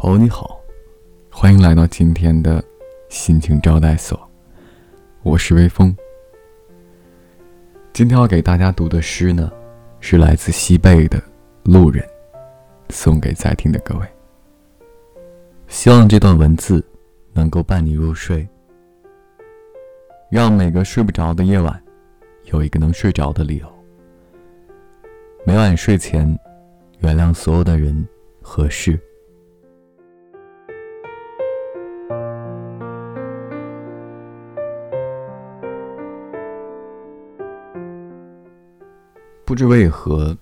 [0.00, 0.60] 朋友你好，
[1.28, 2.62] 欢迎来到今天的
[3.08, 4.16] 心情招待所，
[5.24, 5.94] 我是微风。
[7.92, 9.50] 今天要给大家读的诗呢，
[9.98, 11.18] 是来自西贝的
[11.64, 12.00] 《路人》，
[12.90, 14.06] 送给在听的各位。
[15.66, 16.82] 希望这段文字
[17.32, 18.48] 能够伴你入睡，
[20.30, 21.82] 让每个睡不着的夜晚
[22.44, 23.66] 有一个能睡着的理由。
[25.44, 26.38] 每晚睡前，
[27.00, 28.06] 原谅所有的人
[28.40, 28.96] 和事。
[39.48, 40.36] 不知为何，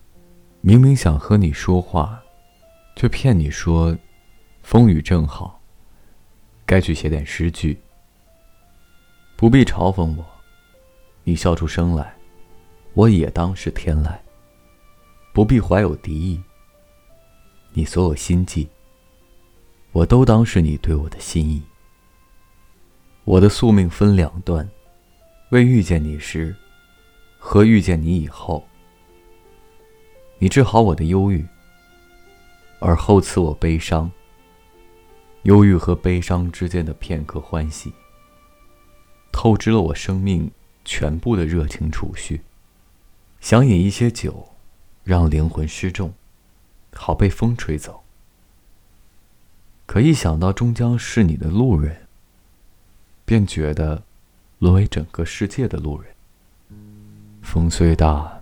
[0.62, 2.20] 明明想和你说话，
[2.96, 3.96] 却骗你说
[4.64, 5.62] 风雨正好。
[6.64, 7.78] 该去写点诗句，
[9.36, 10.26] 不必嘲讽我。
[11.22, 12.16] 你笑出声来，
[12.94, 14.12] 我也当是天籁。
[15.32, 16.42] 不必怀有敌意，
[17.74, 18.68] 你所有心计，
[19.92, 21.62] 我都当是你对我的心意。
[23.22, 24.68] 我的宿命分两段，
[25.50, 26.52] 未遇见你时，
[27.38, 28.66] 和遇见你以后。
[30.38, 31.46] 你治好我的忧郁，
[32.78, 34.10] 而后赐我悲伤。
[35.44, 37.92] 忧郁和悲伤之间的片刻欢喜，
[39.32, 40.50] 透支了我生命
[40.84, 42.42] 全部的热情储蓄。
[43.40, 44.50] 想饮一些酒，
[45.04, 46.12] 让灵魂失重，
[46.92, 48.02] 好被风吹走。
[49.86, 52.06] 可一想到终将是你的路人，
[53.24, 54.02] 便觉得
[54.58, 56.12] 沦为整个世界的路人。
[57.40, 58.35] 风虽大。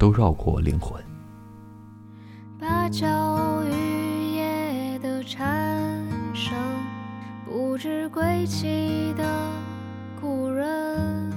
[0.00, 0.98] 都绕过灵魂。
[2.58, 6.54] 芭蕉雨夜的蝉声，
[7.44, 9.22] 不知归期的
[10.18, 11.30] 故人，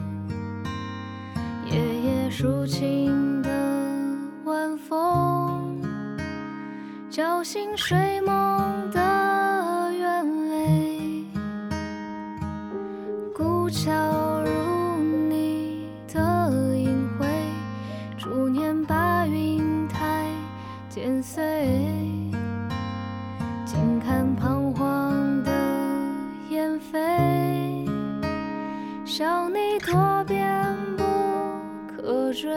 [1.66, 3.50] 夜夜抒情的
[4.45, 5.81] 晚风，
[7.09, 11.25] 叫醒睡梦的鸢尾，
[13.36, 14.12] 古桥。
[20.93, 21.42] 剪碎，
[23.65, 25.52] 静看彷徨的
[26.52, 27.89] 烟飞，
[29.04, 30.45] 向你多变
[30.95, 31.04] 不
[31.98, 32.48] 可追。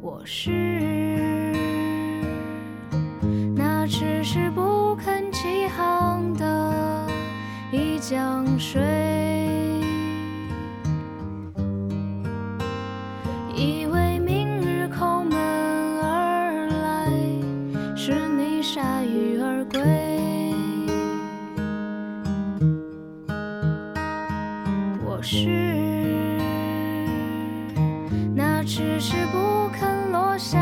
[0.00, 0.50] 我是
[3.54, 7.06] 那迟迟不肯起航的
[7.70, 8.82] 一江水。
[13.72, 15.34] 以为明日叩门
[16.02, 17.08] 而来，
[17.96, 19.80] 是你铩羽而归。
[25.06, 25.48] 我是
[28.34, 30.58] 那迟迟不肯落下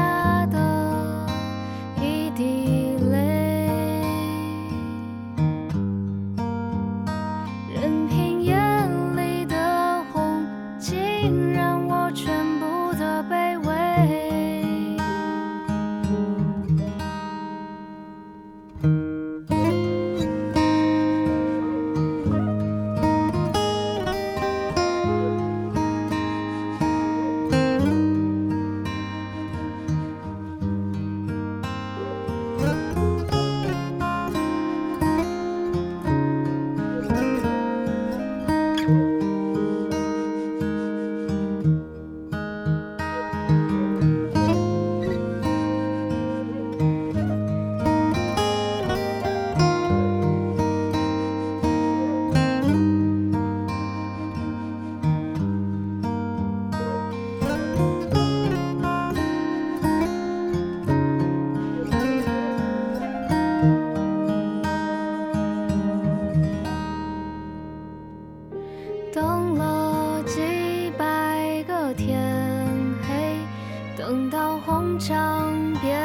[75.01, 75.51] 将
[75.81, 75.97] 变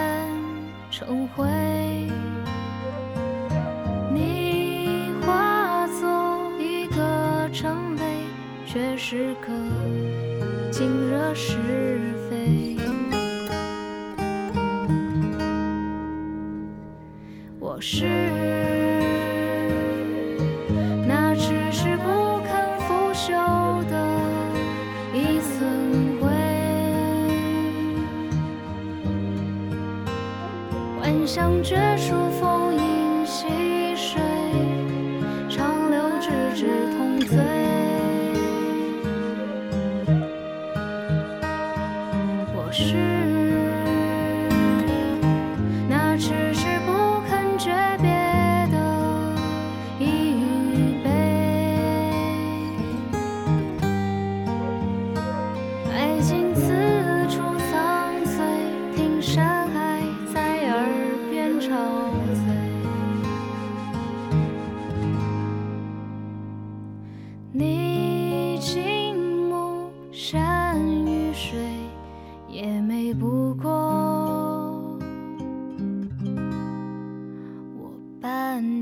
[0.90, 1.44] 成灰，
[4.14, 8.18] 你化作一个尘埃，
[8.66, 9.52] 却是个
[10.72, 11.58] 尽惹是
[12.30, 12.78] 非。
[17.60, 18.35] 我是。
[31.18, 33.48] 幻想绝处逢迎溪
[33.96, 34.22] 水，
[35.50, 36.68] 长流直至
[36.98, 37.38] 同醉。
[42.54, 43.15] 我是。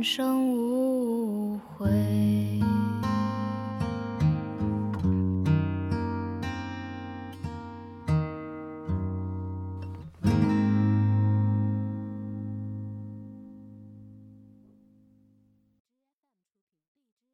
[0.03, 0.42] 生